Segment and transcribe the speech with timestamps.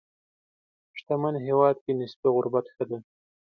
[0.97, 2.97] شتمن هېواد کې نسبي غربت ښه دی.